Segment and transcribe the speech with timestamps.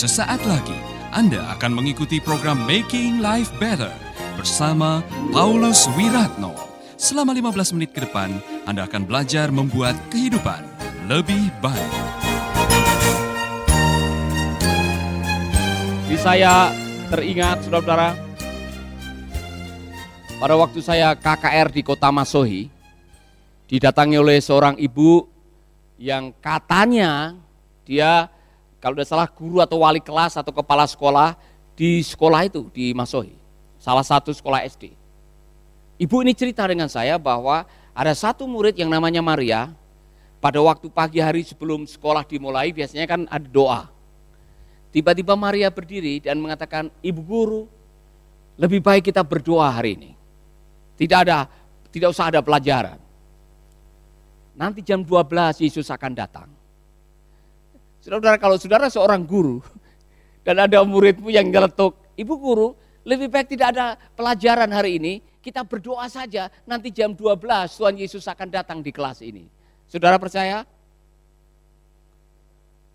[0.00, 0.80] Sesaat lagi
[1.12, 3.92] Anda akan mengikuti program Making Life Better
[4.32, 6.56] bersama Paulus Wiratno.
[6.96, 8.32] Selama 15 menit ke depan,
[8.64, 10.64] Anda akan belajar membuat kehidupan
[11.04, 11.92] lebih baik.
[16.08, 16.72] Di saya
[17.12, 18.16] teringat, saudara-saudara,
[20.40, 22.72] pada waktu saya KKR di kota Masohi,
[23.68, 25.28] didatangi oleh seorang ibu
[26.00, 27.36] yang katanya
[27.84, 28.39] dia
[28.80, 31.36] kalau tidak salah guru atau wali kelas atau kepala sekolah
[31.76, 33.36] di sekolah itu di Masohi,
[33.76, 34.96] salah satu sekolah SD.
[36.00, 39.68] Ibu ini cerita dengan saya bahwa ada satu murid yang namanya Maria,
[40.40, 43.82] pada waktu pagi hari sebelum sekolah dimulai biasanya kan ada doa.
[44.90, 47.62] Tiba-tiba Maria berdiri dan mengatakan, Ibu guru,
[48.56, 50.12] lebih baik kita berdoa hari ini.
[50.96, 51.46] Tidak ada,
[51.92, 52.98] tidak usah ada pelajaran.
[54.56, 56.48] Nanti jam 12 Yesus akan datang.
[58.00, 59.60] Saudara, kalau saudara seorang guru
[60.46, 62.68] dan ada muridmu yang nyeletuk, ibu guru,
[63.04, 67.36] lebih baik tidak ada pelajaran hari ini, kita berdoa saja, nanti jam 12
[67.76, 69.48] Tuhan Yesus akan datang di kelas ini.
[69.88, 70.64] Saudara percaya?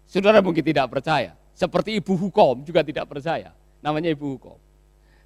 [0.09, 1.33] Saudara mungkin tidak percaya.
[1.53, 3.53] Seperti ibu hukum juga tidak percaya.
[3.81, 4.57] Namanya ibu hukum.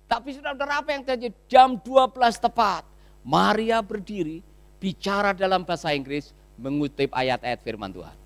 [0.09, 1.31] Tapi saudara apa yang terjadi?
[1.47, 2.83] Jam 12 tepat,
[3.23, 4.43] Maria berdiri,
[4.81, 8.18] bicara dalam bahasa Inggris, mengutip ayat-ayat firman Tuhan.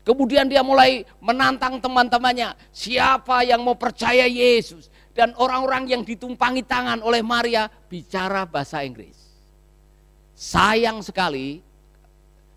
[0.00, 4.88] Kemudian dia mulai menantang teman-temannya, siapa yang mau percaya Yesus.
[5.12, 9.18] Dan orang-orang yang ditumpangi tangan oleh Maria bicara bahasa Inggris.
[10.32, 11.60] Sayang sekali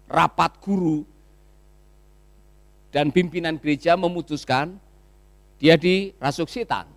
[0.07, 1.03] rapat guru
[2.93, 4.79] dan pimpinan gereja memutuskan
[5.59, 6.87] dia dirasuk setan.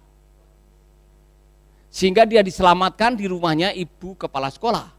[1.90, 4.92] Sehingga dia diselamatkan di rumahnya ibu kepala sekolah.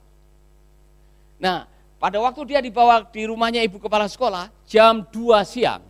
[1.37, 5.81] Nah, pada waktu dia dibawa di rumahnya ibu kepala sekolah, jam 2 siang,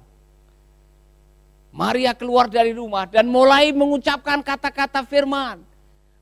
[1.78, 5.62] Maria keluar dari rumah dan mulai mengucapkan kata-kata firman.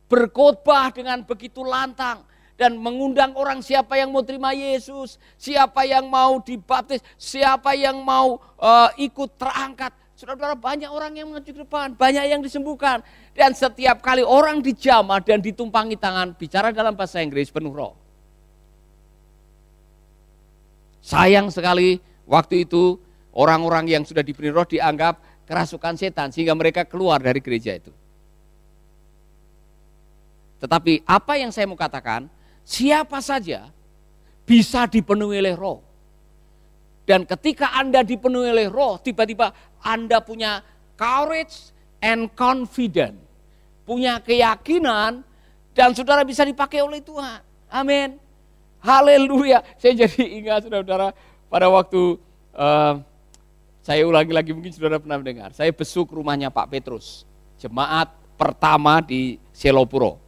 [0.06, 2.22] Berkhotbah dengan begitu lantang
[2.59, 8.38] dan mengundang orang siapa yang mau terima Yesus, siapa yang mau dibaptis, siapa yang mau
[8.59, 9.96] uh, ikut terangkat.
[10.16, 13.03] Saudara-saudara banyak orang yang maju ke depan, banyak yang disembuhkan.
[13.35, 18.04] Dan setiap kali orang dijamah dan ditumpangi tangan, bicara dalam bahasa Inggris penuh roh.
[21.05, 22.97] Sayang sekali waktu itu
[23.38, 27.93] orang-orang yang sudah diberi roh dianggap kerasukan setan sehingga mereka keluar dari gereja itu.
[30.57, 32.25] Tetapi apa yang saya mau katakan,
[32.66, 33.69] siapa saja
[34.49, 35.85] bisa dipenuhi oleh roh.
[37.05, 39.53] Dan ketika Anda dipenuhi oleh roh, tiba-tiba
[39.85, 40.66] Anda punya
[40.97, 41.69] courage
[42.01, 43.22] and confidence.
[43.85, 45.22] Punya keyakinan
[45.77, 47.45] dan saudara bisa dipakai oleh Tuhan.
[47.69, 48.25] Amin.
[48.85, 49.66] Haleluya.
[49.81, 51.09] Saya jadi ingat saudara-saudara
[51.50, 52.22] pada waktu
[52.53, 53.01] uh,
[53.81, 55.50] saya ulangi lagi mungkin saudara pernah mendengar.
[55.57, 57.25] Saya besuk rumahnya Pak Petrus,
[57.57, 60.22] jemaat pertama di Selopuro.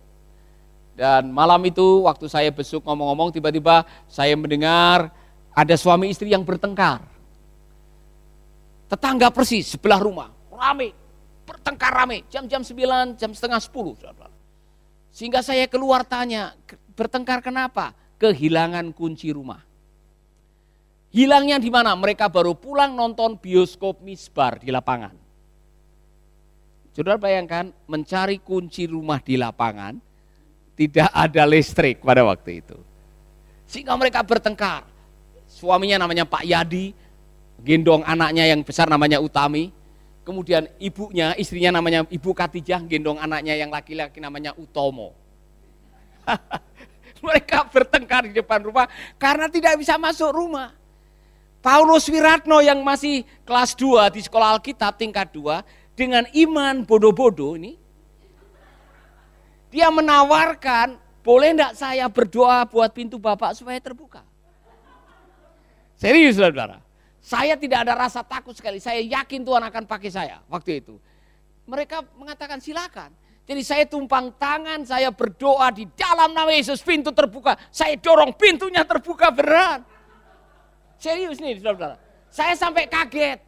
[0.98, 5.14] Dan malam itu waktu saya besuk ngomong-ngomong tiba-tiba saya mendengar
[5.54, 7.06] ada suami istri yang bertengkar.
[8.90, 10.98] Tetangga persis sebelah rumah, rame,
[11.46, 13.70] bertengkar rame, jam-jam 9, jam setengah 10.
[14.02, 14.30] Saudara.
[15.14, 16.58] Sehingga saya keluar tanya,
[16.98, 17.94] bertengkar kenapa?
[18.18, 19.62] Kehilangan kunci rumah.
[21.14, 21.96] Hilangnya di mana?
[21.96, 25.16] Mereka baru pulang nonton bioskop misbar di lapangan.
[26.92, 30.02] Saudara bayangkan mencari kunci rumah di lapangan,
[30.74, 32.78] tidak ada listrik pada waktu itu.
[33.70, 34.86] Sehingga mereka bertengkar.
[35.48, 36.92] Suaminya namanya Pak Yadi,
[37.62, 39.72] gendong anaknya yang besar namanya Utami.
[40.28, 45.16] Kemudian ibunya, istrinya namanya Ibu Katijah, gendong anaknya yang laki-laki namanya Utomo.
[47.28, 48.86] Mereka bertengkar di depan rumah
[49.18, 50.74] karena tidak bisa masuk rumah.
[51.58, 57.76] Paulus Wiratno yang masih kelas 2 di sekolah Alkitab tingkat 2 dengan iman bodoh-bodoh ini
[59.68, 60.96] dia menawarkan
[61.26, 64.24] boleh enggak saya berdoa buat pintu Bapak supaya terbuka.
[66.00, 66.80] Serius saudara.
[67.20, 68.80] Saya tidak ada rasa takut sekali.
[68.80, 70.96] Saya yakin Tuhan akan pakai saya waktu itu.
[71.68, 73.12] Mereka mengatakan silakan.
[73.48, 77.56] Jadi saya tumpang tangan, saya berdoa di dalam nama Yesus, pintu terbuka.
[77.72, 79.88] Saya dorong pintunya terbuka berat.
[81.00, 81.96] Serius nih saudara.
[82.28, 83.40] Saya sampai kaget.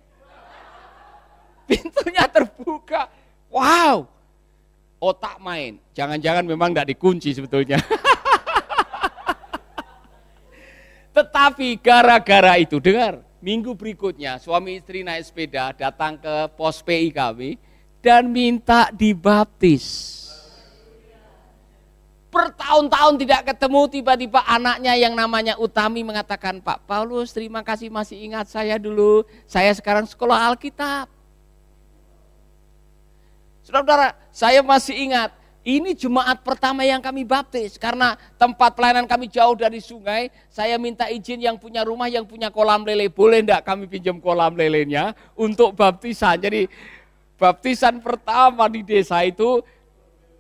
[1.68, 3.12] Pintunya terbuka.
[3.52, 4.08] Wow.
[5.04, 5.76] Otak main.
[5.92, 7.84] Jangan-jangan memang nggak dikunci sebetulnya.
[11.20, 17.60] Tetapi gara-gara itu, dengar, minggu berikutnya suami istri naik sepeda datang ke pos PI kami
[18.00, 20.16] dan minta dibaptis.
[22.30, 28.48] bertahun-tahun tidak ketemu, tiba-tiba anaknya yang namanya Utami mengatakan, Pak Paulus terima kasih masih ingat
[28.48, 31.10] saya dulu, saya sekarang sekolah Alkitab.
[33.66, 35.34] Saudara-saudara, saya masih ingat,
[35.66, 40.34] ini jemaat pertama yang kami baptis karena tempat pelayanan kami jauh dari sungai.
[40.50, 44.56] Saya minta izin yang punya rumah, yang punya kolam lele, boleh enggak kami pinjam kolam
[44.56, 46.40] lelenya untuk baptisan.
[46.42, 46.66] Jadi
[47.40, 49.64] baptisan pertama di desa itu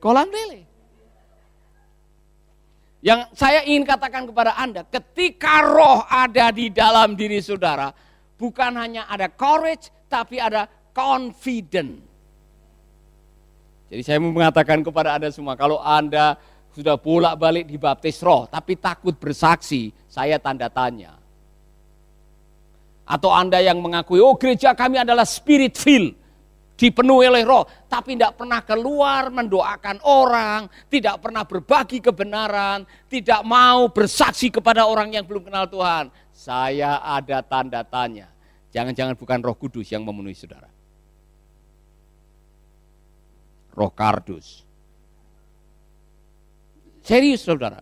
[0.04, 0.68] kolam lele.
[3.00, 7.96] Yang saya ingin katakan kepada Anda, ketika roh ada di dalam diri saudara,
[8.36, 12.04] bukan hanya ada courage, tapi ada confidence.
[13.88, 16.36] Jadi saya mau mengatakan kepada Anda semua, kalau Anda
[16.75, 21.16] sudah bolak-balik dibaptis roh, tapi takut bersaksi, saya tanda tanya.
[23.07, 26.13] Atau Anda yang mengakui, oh gereja kami adalah spirit filled,
[26.80, 33.92] dipenuhi oleh roh, tapi tidak pernah keluar mendoakan orang, tidak pernah berbagi kebenaran, tidak mau
[33.92, 36.08] bersaksi kepada orang yang belum kenal Tuhan.
[36.31, 38.31] Saya ada tanda tanya.
[38.72, 40.80] Jangan-jangan bukan roh kudus yang memenuhi saudara
[43.80, 44.68] roh kardus.
[47.00, 47.81] Serius saudara,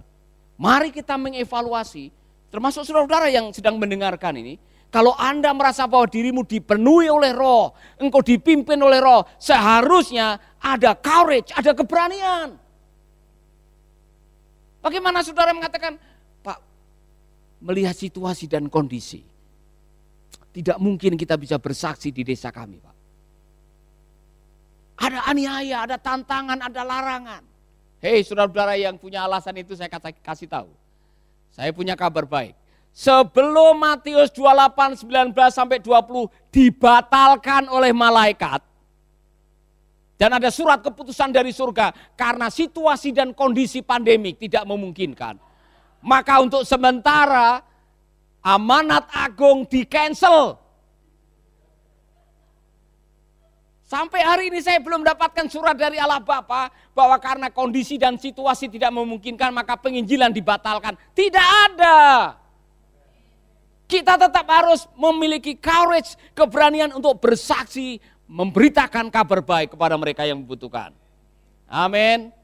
[0.55, 2.13] mari kita mengevaluasi,
[2.53, 8.23] termasuk saudara-saudara yang sedang mendengarkan ini, kalau Anda merasa bahwa dirimu dipenuhi oleh roh, engkau
[8.23, 12.55] dipimpin oleh roh, seharusnya ada courage, ada keberanian.
[14.79, 15.99] Bagaimana saudara mengatakan,
[16.39, 16.57] Pak,
[17.59, 19.27] melihat situasi dan kondisi,
[20.55, 22.95] tidak mungkin kita bisa bersaksi di desa kami, Pak.
[24.97, 27.43] Ada aniaya, ada tantangan, ada larangan.
[27.99, 29.91] Hei saudara-saudara yang punya alasan itu saya
[30.23, 30.69] kasih tahu.
[31.51, 32.53] Saya punya kabar baik.
[32.97, 38.65] Sebelum Matius 28, 19 sampai 20 dibatalkan oleh malaikat.
[40.17, 45.37] Dan ada surat keputusan dari surga karena situasi dan kondisi pandemik tidak memungkinkan.
[46.01, 47.61] Maka untuk sementara
[48.41, 50.57] amanat agung di cancel
[53.85, 58.67] Sampai hari ini saya belum mendapatkan surat dari Allah Bapa bahwa karena kondisi dan situasi
[58.67, 60.97] tidak memungkinkan maka penginjilan dibatalkan.
[61.15, 61.95] Tidak ada.
[63.87, 70.91] Kita tetap harus memiliki courage, keberanian untuk bersaksi, memberitakan kabar baik kepada mereka yang membutuhkan.
[71.71, 72.35] Amin.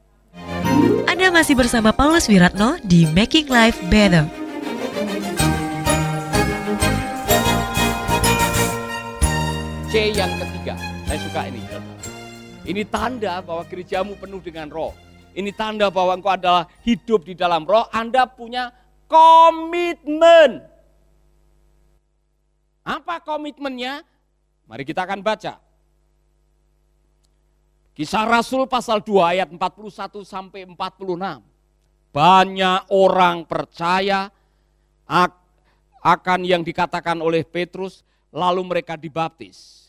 [1.04, 4.24] Anda masih bersama Paulus Wiratno di Making Life Better.
[9.92, 11.60] C yang ketiga, saya suka ini.
[12.64, 14.96] Ini tanda bahwa gerejamu penuh dengan roh.
[15.36, 17.84] Ini tanda bahwa engkau adalah hidup di dalam roh.
[17.92, 18.72] Anda punya
[19.04, 20.73] komitmen.
[22.84, 24.04] Apa komitmennya?
[24.68, 25.58] Mari kita akan baca.
[27.96, 31.40] Kisah Rasul pasal 2 ayat 41 sampai 46.
[32.14, 34.30] Banyak orang percaya
[36.04, 39.84] akan yang dikatakan oleh Petrus, lalu mereka dibaptis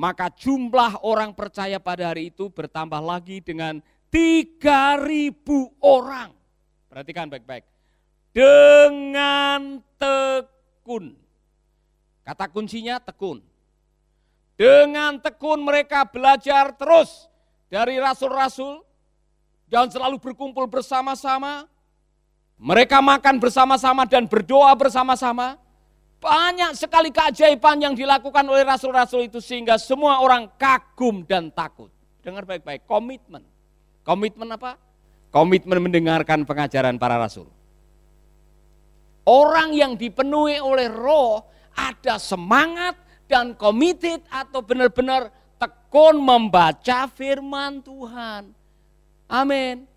[0.00, 5.36] maka jumlah orang percaya pada hari itu bertambah lagi dengan 3000
[5.82, 6.32] orang.
[6.88, 7.68] Perhatikan baik-baik.
[8.32, 11.14] Dengan tekun.
[12.24, 13.40] Kata kuncinya tekun.
[14.60, 17.28] Dengan tekun mereka belajar terus
[17.72, 18.84] dari rasul-rasul
[19.70, 21.64] dan selalu berkumpul bersama-sama.
[22.60, 25.56] Mereka makan bersama-sama dan berdoa bersama-sama
[26.20, 31.88] banyak sekali keajaiban yang dilakukan oleh rasul-rasul itu sehingga semua orang kagum dan takut.
[32.20, 33.40] Dengar baik-baik, komitmen.
[34.04, 34.76] Komitmen apa?
[35.32, 37.48] Komitmen mendengarkan pengajaran para rasul.
[39.24, 41.48] Orang yang dipenuhi oleh roh
[41.88, 48.52] ada semangat dan komited atau benar-benar tekun membaca firman Tuhan.
[49.30, 49.88] Amin.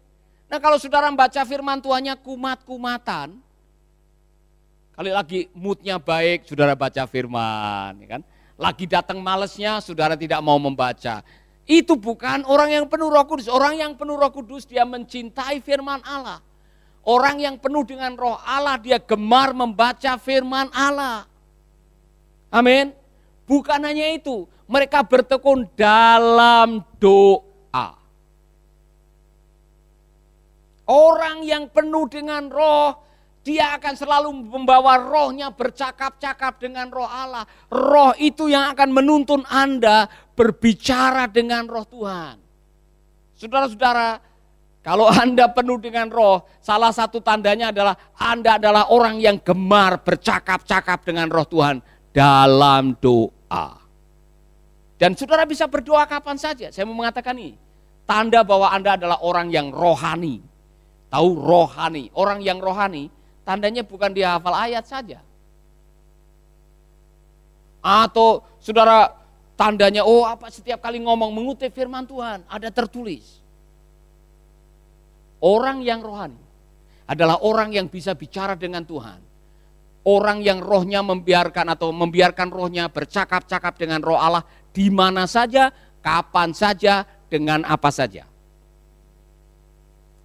[0.47, 3.41] Nah kalau saudara membaca firman Tuhannya kumat-kumatan,
[4.93, 8.21] Kali lagi moodnya baik, saudara baca firman, ya kan?
[8.61, 11.25] Lagi datang malesnya, saudara tidak mau membaca.
[11.65, 13.49] Itu bukan orang yang penuh roh kudus.
[13.49, 16.45] Orang yang penuh roh kudus, dia mencintai firman Allah.
[17.01, 21.25] Orang yang penuh dengan roh Allah, dia gemar membaca firman Allah.
[22.53, 22.93] Amin.
[23.49, 27.97] Bukan hanya itu, mereka bertekun dalam doa.
[30.85, 32.93] Orang yang penuh dengan roh,
[33.41, 37.43] dia akan selalu membawa rohnya bercakap-cakap dengan roh Allah.
[37.73, 40.07] Roh itu yang akan menuntun Anda
[40.37, 42.35] berbicara dengan roh Tuhan.
[43.35, 44.21] Saudara-saudara,
[44.83, 51.03] kalau Anda penuh dengan roh, salah satu tandanya adalah Anda adalah orang yang gemar bercakap-cakap
[51.03, 53.81] dengan roh Tuhan dalam doa.
[55.01, 56.71] Dan saudara bisa berdoa kapan saja.
[56.71, 57.59] Saya mau mengatakan ini.
[58.07, 60.53] Tanda bahwa Anda adalah orang yang rohani
[61.13, 62.09] tahu rohani.
[62.17, 63.13] Orang yang rohani,
[63.45, 65.21] tandanya bukan dia hafal ayat saja.
[67.85, 69.13] Atau saudara
[69.53, 73.45] tandanya, oh apa setiap kali ngomong mengutip firman Tuhan, ada tertulis.
[75.37, 76.39] Orang yang rohani
[77.05, 79.21] adalah orang yang bisa bicara dengan Tuhan.
[80.03, 84.43] Orang yang rohnya membiarkan atau membiarkan rohnya bercakap-cakap dengan roh Allah
[84.75, 85.71] di mana saja,
[86.03, 88.27] kapan saja, dengan apa saja.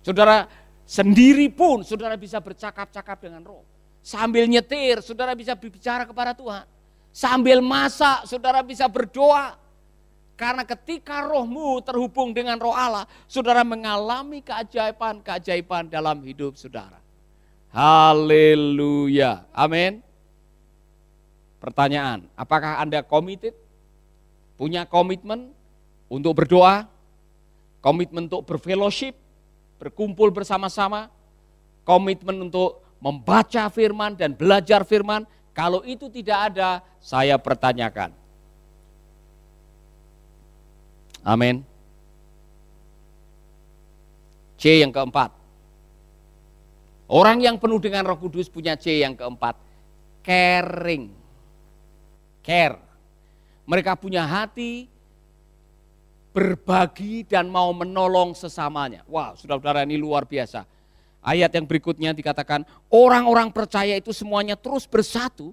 [0.04, 0.44] Saudara,
[0.84, 3.64] sendiri pun saudara bisa bercakap-cakap dengan roh.
[4.04, 6.68] Sambil nyetir, saudara bisa berbicara kepada Tuhan.
[7.14, 9.56] Sambil masak, saudara bisa berdoa.
[10.38, 17.07] Karena ketika rohmu terhubung dengan roh Allah, saudara mengalami keajaiban-keajaiban dalam hidup saudara.
[17.70, 19.44] Haleluya.
[19.52, 20.00] Amin.
[21.58, 23.54] Pertanyaan, apakah Anda committed?
[24.58, 25.54] Punya komitmen
[26.10, 26.86] untuk berdoa?
[27.82, 29.14] Komitmen untuk berfellowship?
[29.78, 31.06] berkumpul bersama-sama,
[31.86, 35.22] komitmen untuk membaca firman dan belajar firman,
[35.54, 38.10] kalau itu tidak ada, saya pertanyakan.
[41.22, 41.62] Amin.
[44.58, 45.37] C yang keempat.
[47.08, 49.56] Orang yang penuh dengan roh kudus punya C yang keempat.
[50.20, 51.08] Caring.
[52.44, 52.76] Care.
[53.64, 54.88] Mereka punya hati
[56.36, 59.02] berbagi dan mau menolong sesamanya.
[59.08, 60.68] Wah, wow, saudara-saudara ini luar biasa.
[61.24, 62.62] Ayat yang berikutnya dikatakan,
[62.92, 65.50] orang-orang percaya itu semuanya terus bersatu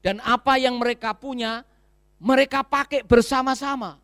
[0.00, 1.66] dan apa yang mereka punya,
[2.16, 4.00] mereka pakai bersama-sama.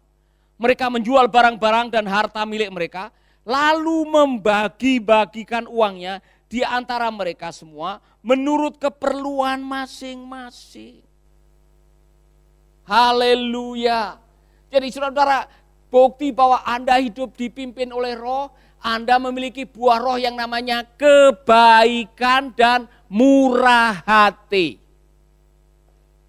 [0.60, 3.08] Mereka menjual barang-barang dan harta milik mereka,
[3.48, 10.98] lalu membagi-bagikan uangnya di antara mereka semua menurut keperluan masing-masing.
[12.82, 14.18] Haleluya.
[14.66, 15.46] Jadi saudara-saudara,
[15.90, 22.86] Bukti bahwa Anda hidup dipimpin oleh roh, Anda memiliki buah roh yang namanya kebaikan dan
[23.10, 24.78] murah hati.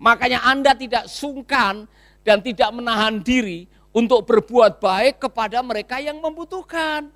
[0.01, 1.85] Makanya Anda tidak sungkan
[2.25, 7.13] dan tidak menahan diri untuk berbuat baik kepada mereka yang membutuhkan.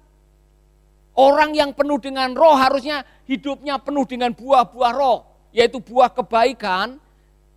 [1.15, 5.23] Orang yang penuh dengan roh harusnya hidupnya penuh dengan buah-buah roh,
[5.55, 6.99] yaitu buah kebaikan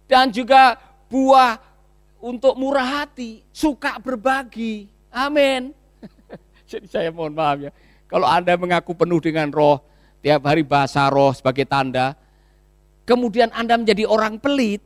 [0.06, 0.78] dan juga
[1.10, 1.58] buah
[2.22, 4.86] untuk murah hati, suka berbagi.
[5.10, 5.74] Amin.
[6.70, 7.70] Jadi saya mohon maaf ya.
[8.06, 9.82] Kalau Anda mengaku penuh dengan roh,
[10.22, 12.14] tiap hari bahasa roh sebagai tanda,
[13.02, 14.80] kemudian Anda menjadi orang pelit,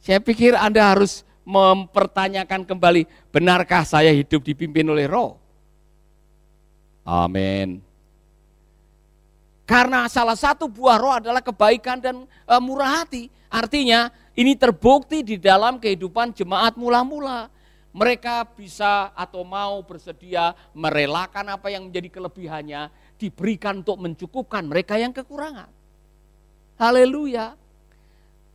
[0.00, 5.36] saya pikir Anda harus mempertanyakan kembali, benarkah saya hidup dipimpin oleh roh?
[7.04, 7.89] Amin.
[9.70, 13.30] Karena salah satu buah roh adalah kebaikan dan e, murah hati.
[13.46, 17.46] Artinya ini terbukti di dalam kehidupan jemaat mula-mula.
[17.94, 25.14] Mereka bisa atau mau bersedia merelakan apa yang menjadi kelebihannya diberikan untuk mencukupkan mereka yang
[25.14, 25.70] kekurangan.
[26.74, 27.54] Haleluya.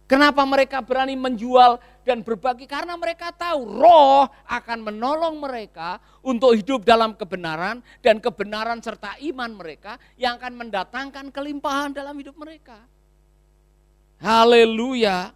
[0.06, 2.70] Kenapa mereka berani menjual dan berbagi?
[2.70, 9.58] Karena mereka tahu roh akan menolong mereka untuk hidup dalam kebenaran dan kebenaran serta iman
[9.58, 12.86] mereka yang akan mendatangkan kelimpahan dalam hidup mereka.
[14.22, 15.34] Haleluya.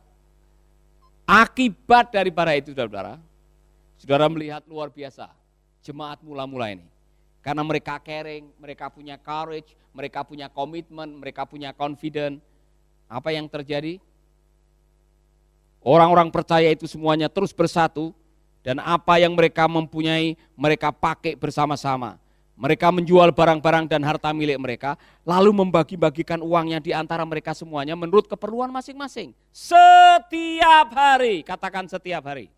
[1.25, 3.17] Akibat daripada itu saudara,
[3.97, 5.33] saudara melihat luar biasa
[5.81, 6.85] jemaat mula-mula ini.
[7.41, 12.41] Karena mereka caring, mereka punya courage, mereka punya komitmen, mereka punya confidence.
[13.09, 13.97] Apa yang terjadi?
[15.79, 18.11] Orang-orang percaya itu semuanya terus bersatu
[18.59, 22.19] dan apa yang mereka mempunyai mereka pakai bersama-sama.
[22.59, 28.27] Mereka menjual barang-barang dan harta milik mereka, lalu membagi-bagikan uangnya di antara mereka semuanya menurut
[28.27, 29.31] keperluan masing-masing.
[29.55, 32.51] Setiap hari, katakan setiap hari.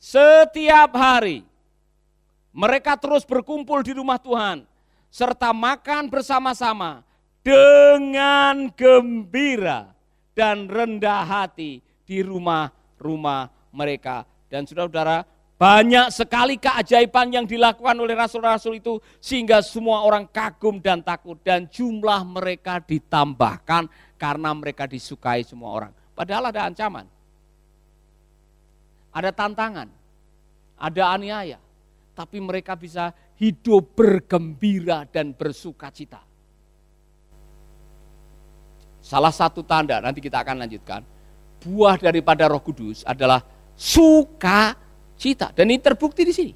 [0.00, 1.44] Setiap hari,
[2.48, 4.64] mereka terus berkumpul di rumah Tuhan,
[5.12, 7.04] serta makan bersama-sama
[7.44, 9.92] dengan gembira
[10.34, 14.26] dan rendah hati di rumah-rumah mereka.
[14.50, 15.24] Dan saudara-saudara,
[15.54, 21.70] banyak sekali keajaiban yang dilakukan oleh rasul-rasul itu sehingga semua orang kagum dan takut dan
[21.70, 23.86] jumlah mereka ditambahkan
[24.18, 25.92] karena mereka disukai semua orang.
[26.12, 27.06] Padahal ada ancaman.
[29.14, 29.86] Ada tantangan,
[30.74, 31.62] ada aniaya,
[32.18, 36.33] tapi mereka bisa hidup bergembira dan bersuka cita.
[39.04, 41.04] Salah satu tanda, nanti kita akan lanjutkan,
[41.60, 43.44] buah daripada roh kudus adalah
[43.76, 45.52] sukacita.
[45.52, 46.54] Dan ini terbukti di sini.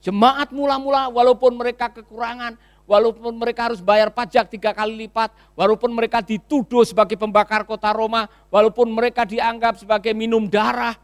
[0.00, 2.56] Jemaat mula-mula walaupun mereka kekurangan,
[2.88, 8.24] walaupun mereka harus bayar pajak tiga kali lipat, walaupun mereka dituduh sebagai pembakar kota Roma,
[8.48, 10.96] walaupun mereka dianggap sebagai minum darah,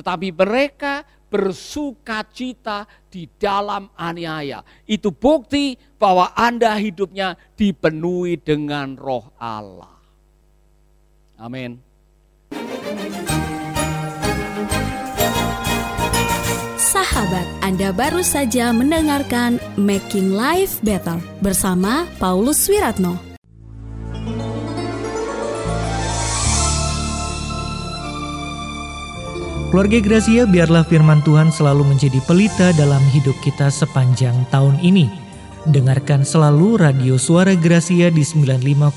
[0.00, 4.62] tetapi mereka bersuka cita di dalam aniaya.
[4.86, 9.98] Itu bukti bahwa Anda hidupnya dipenuhi dengan roh Allah.
[11.34, 11.82] Amin.
[16.78, 23.33] Sahabat, Anda baru saja mendengarkan Making Life Better bersama Paulus Wiratno.
[29.74, 35.10] Keluarga Gracia, biarlah firman Tuhan selalu menjadi pelita dalam hidup kita sepanjang tahun ini.
[35.66, 38.94] Dengarkan selalu radio Suara Gracia di 95,9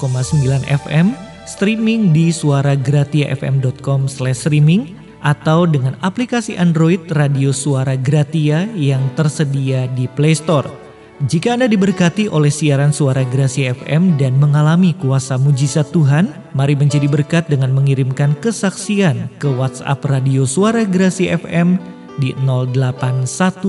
[0.69, 1.17] FM,
[1.49, 4.05] streaming di suaragratiafm.com
[4.37, 4.93] streaming
[5.25, 10.86] atau dengan aplikasi Android Radio Suara Gratia yang tersedia di Play Store.
[11.25, 17.09] Jika Anda diberkati oleh siaran suara Gracia FM dan mengalami kuasa mujizat Tuhan, mari menjadi
[17.09, 21.81] berkat dengan mengirimkan kesaksian ke WhatsApp Radio Suara Gracia FM
[22.21, 23.65] di 0817